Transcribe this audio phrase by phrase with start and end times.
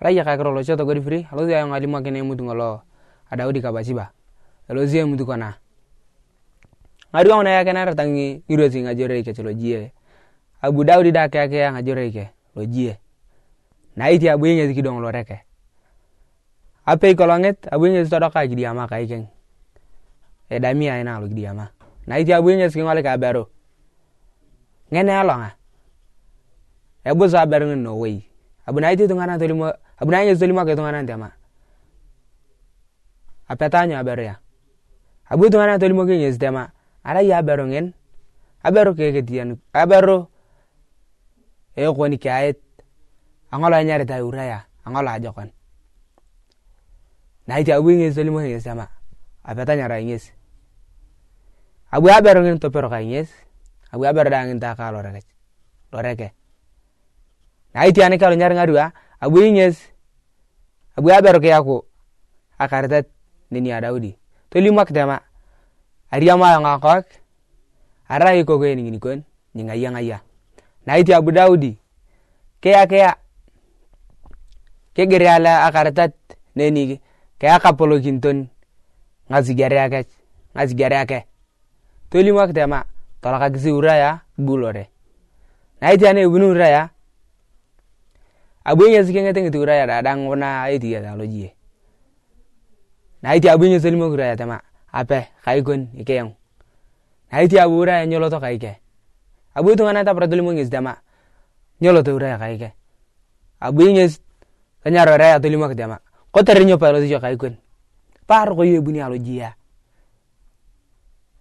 [0.00, 2.82] raya ka kro lo choto godi fri alo zia ngali ma kene mutu ngolo.
[3.30, 4.12] Ada udi ka bachiba
[4.68, 5.54] alo zia mutu kona
[7.14, 9.92] ngadu ngona ya kana ratangi ngiro si ngajore ke chelo jie.
[10.62, 12.24] Abu daudi da ke ke ngajore ke
[12.56, 12.98] lo jie.
[13.96, 15.46] Na iti abu nge ziki dong lo reke.
[16.86, 19.28] Ape kolonget abu nge todo ka gidi ama ka iken
[20.50, 21.70] e dami ay na lo gidi ama
[22.06, 23.48] na iti abu nge ziki ngale ka bero
[24.92, 25.56] ngene alonga
[27.04, 28.20] e bu sa bero no wei
[28.66, 29.68] abu na iti tungana tolimo
[30.00, 31.28] abu na nge tolimo ke tungana ntema
[33.48, 34.36] apetanya bero ya
[35.28, 36.72] abu tungana tolimo ke nge stema
[37.04, 37.92] ara ya bero ngen
[38.64, 40.32] abero ke ke tian abero
[41.76, 42.56] e ko ni kayet
[43.52, 45.52] angolo nyari ta uraya angolo ajakon
[47.46, 48.88] na iti abu nge tolimo ke stema
[49.44, 50.32] apetanya ra nges
[51.92, 53.28] abu abero ngen to pero ka nges
[53.92, 56.32] abu abero da ngen ta ka lo reke
[57.74, 59.90] lo reke na iti ani kalo nyari ngadua abu inges
[60.96, 61.84] abu abero ke yako
[62.58, 63.06] akartat
[63.50, 64.16] nini adaudi
[64.50, 65.20] to limak tema
[66.10, 67.06] ariama yang akak
[68.08, 70.18] ara iko ko ni kon ni ngaya ngaya
[70.86, 71.80] na iti abu daudi.
[72.60, 73.16] Keya keya
[74.96, 76.12] ke gere ala akartat
[76.56, 77.00] neni
[77.40, 78.48] ke aka polo kinton.
[79.28, 80.06] Ngazi gere ake.
[80.54, 81.20] Ngazi gere ake.
[82.12, 82.84] To limak tema
[83.20, 84.88] tolaka kisi uraya bulore.
[85.80, 86.93] Na iti ane ubunu uraya
[88.64, 91.54] abuye sike ngete ngete uraya da dang wana iti ya lo jie
[93.24, 94.60] na iti abuye selimo uraya tema.
[94.92, 96.36] Ape kai kon ike yang.
[97.32, 98.76] Na iti abu uraya nyolo to kai ke.
[99.56, 101.00] Abu itu ngana ta pratuli mo ngis tema.
[101.80, 102.68] Nyolo to uraya kai ke.
[103.64, 104.20] Abu ngis
[104.84, 106.04] kanya uraya to limo tema.
[106.30, 107.56] Ko tere nyo pa lo jo kai kon
[108.28, 109.56] par ko ye buni alo jia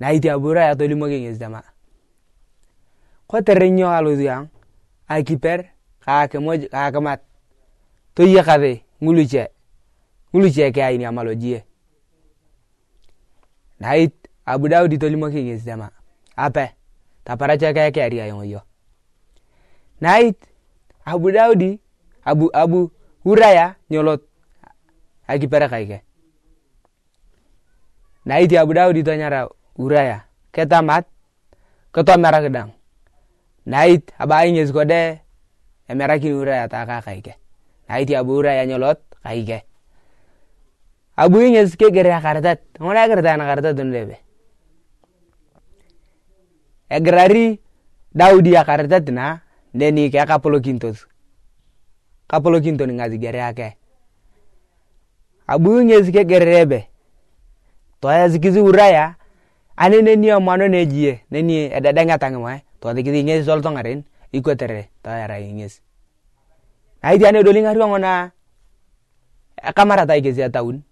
[0.00, 1.64] na iti abu uraya to limo ngis tema.
[3.26, 4.52] Ko alo yang
[5.08, 5.72] akiper
[6.04, 7.20] kaake moj kaake mat.
[8.14, 9.50] To ye kade ngulu che
[10.32, 11.64] ngulu che ke ayini amalo jie.
[13.80, 14.14] Nait
[14.46, 15.90] abu daudi to limo ki ngis dama
[16.36, 16.74] ape
[17.24, 18.60] ta para che ke ke ari ayo yo.
[20.00, 20.36] Nait
[21.04, 21.80] abu daudi
[22.24, 22.90] abu abu
[23.24, 24.22] huraya nyolot.
[25.28, 26.02] Aki pere kai ke.
[28.24, 31.06] Nait abu daudi to nyara huraya keta mat
[31.94, 32.70] keto mera gedang
[33.66, 35.20] nait aba ngis kode
[35.90, 37.34] emerakin uraya ta ka kaike.
[37.88, 39.66] Na iti abu uraya nyolot kaike.
[41.18, 44.22] Abu inges ke gere akartat ngona gerta na kartat dun lebe.
[46.86, 47.58] Egrari
[48.14, 49.42] daudi akartat na
[49.74, 51.10] neni ke kapolo kintos.
[52.30, 53.80] Kapolo kinto ni ngazi gere ake
[55.50, 56.86] abu inges ke gere rebe
[57.98, 59.18] to ya zikizi uraya
[59.76, 65.38] ane neni amano nejie neni edadenga tangma to zikizi inges sol tongarin ikotere ta yara
[65.40, 65.82] ingis
[67.02, 68.30] na iti ane doli ngari ngona
[69.74, 70.82] kamara ta ikesi ataun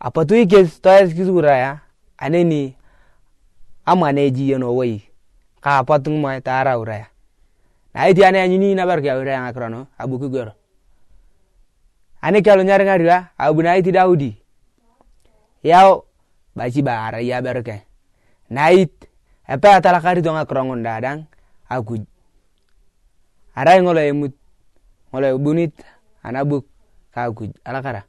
[0.00, 1.72] apa tu ikes to es kisura ya
[2.18, 2.62] ane ni
[3.88, 5.08] ama yeno wai
[5.60, 7.08] ka apa tung ma ta ara ura ya.
[7.94, 10.52] Na iti ane anyini na bar ka ura ya ngakrano abu ku goro
[12.22, 14.36] ane kalo nyari ngari ya abu na iti daudi.
[15.62, 16.04] Yao
[16.54, 17.82] baci bara ya berke.
[18.50, 19.08] Na it
[19.48, 21.26] apa atala kari to ngakrongon dadang
[21.66, 22.04] aku
[23.58, 24.34] arai ngolo emut
[25.10, 25.74] ngolo ebunit
[26.26, 26.64] anabuk
[27.14, 28.00] ka ku alakara